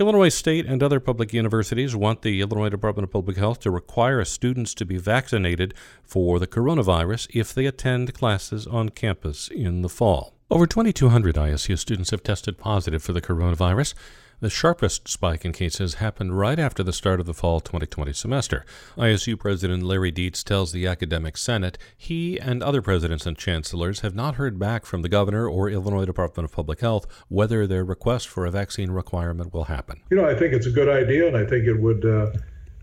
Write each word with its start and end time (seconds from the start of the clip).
Illinois 0.00 0.28
State 0.28 0.64
and 0.64 0.80
other 0.80 1.00
public 1.00 1.32
universities 1.32 1.96
want 1.96 2.22
the 2.22 2.40
Illinois 2.40 2.68
Department 2.68 3.02
of 3.02 3.10
Public 3.10 3.36
Health 3.36 3.58
to 3.60 3.70
require 3.72 4.24
students 4.24 4.72
to 4.74 4.84
be 4.84 4.96
vaccinated 4.96 5.74
for 6.04 6.38
the 6.38 6.46
coronavirus 6.46 7.26
if 7.34 7.52
they 7.52 7.66
attend 7.66 8.14
classes 8.14 8.64
on 8.64 8.90
campus 8.90 9.48
in 9.48 9.82
the 9.82 9.88
fall. 9.88 10.34
Over 10.52 10.68
2,200 10.68 11.34
ISU 11.34 11.76
students 11.76 12.10
have 12.10 12.22
tested 12.22 12.58
positive 12.58 13.02
for 13.02 13.12
the 13.12 13.20
coronavirus. 13.20 13.94
The 14.40 14.48
sharpest 14.48 15.08
spike 15.08 15.44
in 15.44 15.50
cases 15.50 15.94
happened 15.94 16.38
right 16.38 16.60
after 16.60 16.84
the 16.84 16.92
start 16.92 17.18
of 17.18 17.26
the 17.26 17.34
fall 17.34 17.58
2020 17.58 18.12
semester. 18.12 18.64
ISU 18.96 19.36
President 19.36 19.82
Larry 19.82 20.12
Dietz 20.12 20.44
tells 20.44 20.70
the 20.70 20.86
Academic 20.86 21.36
Senate 21.36 21.76
he 21.96 22.38
and 22.38 22.62
other 22.62 22.80
presidents 22.80 23.26
and 23.26 23.36
chancellors 23.36 24.02
have 24.02 24.14
not 24.14 24.36
heard 24.36 24.56
back 24.56 24.86
from 24.86 25.02
the 25.02 25.08
governor 25.08 25.48
or 25.48 25.68
Illinois 25.68 26.04
Department 26.04 26.44
of 26.44 26.52
Public 26.52 26.78
Health 26.78 27.04
whether 27.26 27.66
their 27.66 27.84
request 27.84 28.28
for 28.28 28.46
a 28.46 28.50
vaccine 28.52 28.92
requirement 28.92 29.52
will 29.52 29.64
happen. 29.64 30.02
You 30.08 30.18
know, 30.18 30.28
I 30.28 30.36
think 30.36 30.54
it's 30.54 30.66
a 30.66 30.70
good 30.70 30.88
idea, 30.88 31.26
and 31.26 31.36
I 31.36 31.44
think 31.44 31.66
it 31.66 31.80
would. 31.80 32.04
Uh, 32.04 32.30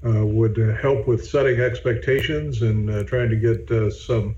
uh, 0.06 0.24
would 0.24 0.56
help 0.80 1.08
with 1.08 1.26
setting 1.26 1.60
expectations 1.60 2.62
and 2.62 2.92
uh, 2.92 3.04
trying 3.06 3.28
to 3.28 3.36
get 3.36 3.72
uh, 3.72 3.90
some 3.90 4.36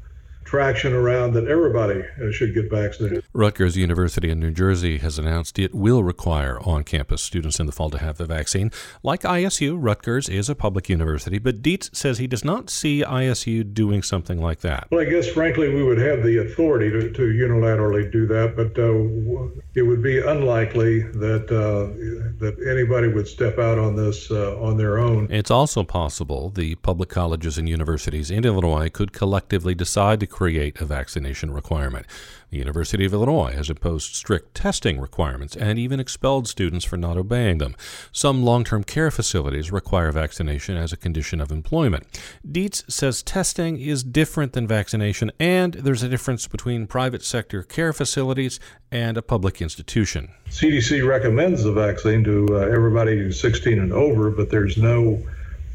traction 0.47 0.93
around 0.93 1.33
that 1.33 1.47
everybody 1.47 2.01
uh, 2.01 2.31
should 2.31 2.53
get 2.53 2.71
vaccinated. 2.71 3.23
Rutgers 3.33 3.75
University 3.75 4.29
in 4.29 4.39
New 4.39 4.51
Jersey 4.51 4.97
has 4.99 5.19
announced 5.19 5.59
it 5.59 5.75
will 5.75 6.03
require 6.03 6.59
on 6.61 6.83
campus 6.83 7.21
students 7.21 7.59
in 7.59 7.65
the 7.65 7.73
fall 7.73 7.89
to 7.89 7.97
have 7.97 8.17
the 8.17 8.25
vaccine. 8.25 8.71
Like 9.03 9.23
ISU, 9.23 9.77
Rutgers 9.77 10.29
is 10.29 10.49
a 10.49 10.55
public 10.55 10.87
university, 10.87 11.37
but 11.37 11.61
Dietz 11.61 11.89
says 11.93 12.17
he 12.17 12.27
does 12.27 12.45
not 12.45 12.69
see 12.69 13.03
ISU 13.03 13.73
doing 13.73 14.01
something 14.01 14.41
like 14.41 14.61
that. 14.61 14.87
Well, 14.89 15.01
I 15.01 15.05
guess, 15.05 15.27
frankly, 15.27 15.69
we 15.69 15.83
would 15.83 15.97
have 15.97 16.23
the 16.23 16.37
authority 16.37 16.89
to, 16.91 17.11
to 17.11 17.21
unilaterally 17.21 18.09
do 18.09 18.25
that, 18.27 18.55
but 18.55 18.79
uh, 18.79 19.59
it 19.75 19.81
would 19.81 20.01
be 20.01 20.19
unlikely 20.19 21.01
that, 21.01 21.51
uh, 21.51 22.26
that 22.39 22.55
anybody 22.67 23.07
would 23.07 23.27
step 23.27 23.57
out 23.59 23.77
on 23.77 23.95
this 23.95 24.29
uh, 24.31 24.59
on 24.59 24.77
their 24.77 24.97
own. 24.97 25.27
It's 25.29 25.51
also 25.51 25.83
possible 25.83 26.49
the 26.49 26.75
public 26.75 27.09
colleges 27.09 27.57
and 27.57 27.67
universities 27.67 28.31
in 28.31 28.45
Illinois 28.45 28.89
could 28.89 29.13
collectively 29.13 29.75
decide 29.75 30.19
to 30.19 30.27
create 30.27 30.79
a 30.79 30.85
vaccination 30.85 31.51
requirement. 31.51 32.05
The 32.49 32.57
University 32.57 33.05
of 33.05 33.13
Illinois 33.13 33.51
has 33.51 33.69
imposed 33.69 34.15
strict 34.15 34.55
testing 34.55 35.01
requirements 35.01 35.55
and 35.57 35.77
even 35.77 35.99
expelled 35.99 36.47
students 36.47 36.85
for 36.85 36.95
not 36.95 37.17
obeying 37.17 37.57
them. 37.57 37.75
Some 38.13 38.41
long 38.41 38.63
term 38.63 38.85
care 38.85 39.11
facilities 39.11 39.69
require 39.71 40.11
vaccination 40.13 40.77
as 40.77 40.93
a 40.93 40.97
condition 40.97 41.41
of 41.41 41.51
employment. 41.51 42.05
Dietz 42.49 42.85
says 42.87 43.21
testing 43.21 43.77
is 43.77 44.01
different 44.01 44.53
than 44.53 44.65
vaccination, 44.65 45.29
and 45.39 45.73
there's 45.73 46.03
a 46.03 46.09
difference 46.09 46.47
between 46.47 46.87
private 46.87 47.23
sector 47.23 47.63
care 47.63 47.91
facilities 47.91 48.61
and 48.91 49.17
a 49.17 49.21
public 49.21 49.61
institution. 49.61 50.29
CDC 50.49 51.05
recommends 51.05 51.63
the 51.63 51.73
vaccine 51.73 52.23
to 52.27 52.47
uh, 52.51 52.57
everybody 52.57 53.17
who's 53.17 53.39
16 53.39 53.79
and 53.79 53.93
over, 53.93 54.29
but 54.29 54.49
there's 54.49 54.77
no 54.77 55.23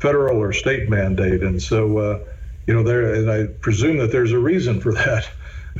federal 0.00 0.36
or 0.36 0.53
state 0.53 0.91
mandate. 0.91 1.42
And 1.42 1.62
so, 1.62 1.98
uh, 1.98 2.19
you 2.67 2.75
know, 2.75 2.83
there, 2.83 3.14
and 3.14 3.31
I 3.31 3.47
presume 3.61 3.97
that 3.98 4.12
there's 4.12 4.33
a 4.33 4.39
reason 4.39 4.81
for 4.81 4.92
that. 4.92 5.28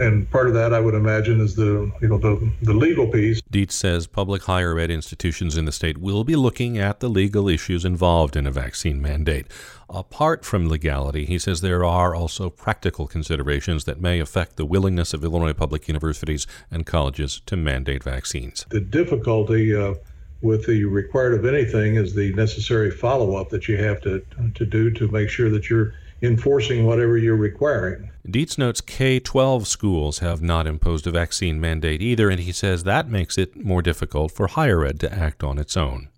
And 0.01 0.31
part 0.31 0.47
of 0.49 0.55
that, 0.55 0.73
I 0.73 0.81
would 0.81 0.95
imagine, 0.95 1.39
is 1.43 1.55
the 1.55 1.93
you 2.01 2.09
know 2.09 2.17
the, 2.17 2.51
the 2.63 2.73
legal 2.73 3.07
piece. 3.09 3.43
Dietz 3.51 3.75
says 3.75 4.07
public 4.07 4.45
higher 4.45 4.79
ed 4.79 4.91
institutions 4.91 5.59
in 5.59 5.67
the 5.67 5.73
state 5.73 5.99
will 5.99 6.25
be 6.25 6.35
looking 6.35 6.79
at 6.79 7.01
the 7.01 7.11
legal 7.11 7.47
issues 7.47 7.85
involved 7.85 8.35
in 8.35 8.47
a 8.47 8.51
vaccine 8.51 9.03
mandate. 9.03 9.49
Apart 9.91 10.47
from 10.47 10.67
legality, 10.67 11.27
he 11.27 11.39
says 11.39 11.61
there 11.61 11.85
are 11.85 12.15
also 12.15 12.49
practical 12.49 13.07
considerations 13.07 13.85
that 13.85 14.01
may 14.01 14.19
affect 14.19 14.57
the 14.57 14.65
willingness 14.65 15.13
of 15.13 15.23
Illinois 15.23 15.53
public 15.53 15.87
universities 15.89 16.47
and 16.71 16.87
colleges 16.87 17.43
to 17.45 17.59
mandate 17.59 18.03
vaccines. 18.03 18.65
The 18.71 18.81
difficulty 18.81 19.77
uh, 19.77 19.97
with 20.43 20.67
the 20.67 20.85
required 20.85 21.35
of 21.35 21.47
anything 21.47 21.95
is 21.97 22.15
the 22.15 22.33
necessary 22.35 22.91
follow 22.91 23.37
up 23.37 23.49
that 23.51 23.69
you 23.69 23.77
have 23.77 24.01
to 24.03 24.25
to 24.55 24.67
do 24.67 24.91
to 24.91 25.09
make 25.09 25.29
sure 25.29 25.51
that 25.51 25.71
you're 25.71 25.95
enforcing 26.21 26.85
whatever 26.87 27.17
you're 27.17 27.37
requiring. 27.37 28.11
Dietz 28.29 28.57
notes 28.57 28.81
K 28.81 29.19
12 29.19 29.67
schools 29.67 30.19
have 30.21 30.41
not 30.41 30.67
imposed 30.67 31.07
a 31.07 31.11
vaccine 31.11 31.61
mandate 31.61 32.01
either, 32.01 32.31
and 32.31 32.41
he 32.41 32.53
says 32.53 32.85
that 32.85 33.09
makes 33.09 33.37
it 33.37 33.57
more 33.57 33.83
difficult 33.83 34.31
for 34.31 34.47
higher 34.47 34.85
ed 34.85 35.01
to 35.01 35.13
act 35.13 35.43
on 35.43 35.59
its 35.59 35.77
own. 35.77 36.09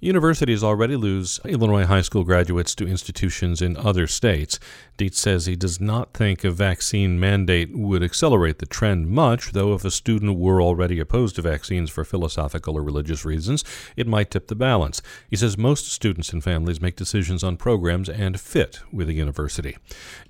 Universities 0.00 0.62
already 0.62 0.94
lose 0.94 1.40
Illinois 1.44 1.84
high 1.84 2.02
school 2.02 2.22
graduates 2.22 2.72
to 2.72 2.86
institutions 2.86 3.60
in 3.60 3.76
other 3.76 4.06
states. 4.06 4.60
Dietz 4.96 5.20
says 5.20 5.46
he 5.46 5.56
does 5.56 5.80
not 5.80 6.14
think 6.14 6.44
a 6.44 6.52
vaccine 6.52 7.18
mandate 7.18 7.76
would 7.76 8.04
accelerate 8.04 8.60
the 8.60 8.66
trend 8.66 9.08
much, 9.08 9.50
though 9.52 9.74
if 9.74 9.84
a 9.84 9.90
student 9.90 10.38
were 10.38 10.62
already 10.62 11.00
opposed 11.00 11.34
to 11.34 11.42
vaccines 11.42 11.90
for 11.90 12.04
philosophical 12.04 12.76
or 12.76 12.82
religious 12.82 13.24
reasons, 13.24 13.64
it 13.96 14.06
might 14.06 14.30
tip 14.30 14.46
the 14.46 14.54
balance. 14.54 15.02
He 15.28 15.34
says 15.34 15.58
most 15.58 15.88
students 15.88 16.32
and 16.32 16.44
families 16.44 16.80
make 16.80 16.94
decisions 16.94 17.42
on 17.42 17.56
programs 17.56 18.08
and 18.08 18.40
fit 18.40 18.78
with 18.92 19.08
a 19.08 19.14
university. 19.14 19.78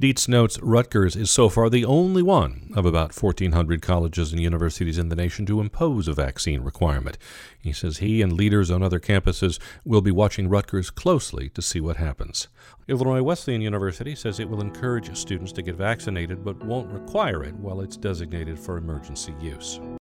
Dietz 0.01 0.29
notes 0.29 0.59
Rutgers 0.63 1.15
is 1.15 1.31
so 1.31 1.51
far 1.51 1.69
the 1.69 1.85
only 1.85 2.23
one 2.23 2.71
of 2.75 2.87
about 2.87 3.15
1,400 3.23 3.83
colleges 3.83 4.33
and 4.33 4.41
universities 4.41 4.97
in 4.97 5.11
the 5.11 5.17
nation 5.17 5.45
to 5.45 5.61
impose 5.61 6.09
a 6.09 6.15
vaccine 6.15 6.63
requirement. 6.63 7.19
He 7.61 7.73
says 7.75 7.99
he 7.99 8.23
and 8.23 8.33
leaders 8.33 8.71
on 8.71 8.83
other 8.83 9.01
campuses 9.01 9.58
will 9.85 10.01
be 10.01 10.11
watching 10.11 10.49
Rutgers 10.49 10.91
closely 10.91 11.49
to 11.51 11.63
see 11.63 11.81
what 11.81 11.97
happens. 11.97 12.49
Illinois 12.89 13.23
Wesleyan 13.23 13.61
University 13.61 14.15
says 14.15 14.41
it 14.41 14.49
will 14.49 14.61
encourage 14.61 15.17
students 15.17 15.53
to 15.53 15.63
get 15.63 15.77
vaccinated 15.77 16.45
but 16.45 16.65
won't 16.65 16.93
require 16.93 17.45
it 17.45 17.55
while 17.57 17.81
it's 17.81 17.97
designated 17.97 18.59
for 18.59 18.77
emergency 18.77 19.35
use. 19.41 19.81